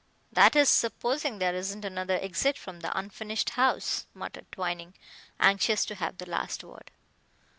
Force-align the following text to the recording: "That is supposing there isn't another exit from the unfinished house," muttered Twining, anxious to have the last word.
"That 0.33 0.55
is 0.55 0.67
supposing 0.67 1.37
there 1.37 1.53
isn't 1.53 1.85
another 1.85 2.15
exit 2.19 2.57
from 2.57 2.79
the 2.79 2.91
unfinished 2.97 3.51
house," 3.51 4.07
muttered 4.15 4.51
Twining, 4.51 4.95
anxious 5.39 5.85
to 5.85 5.93
have 5.93 6.17
the 6.17 6.27
last 6.27 6.63
word. 6.63 6.89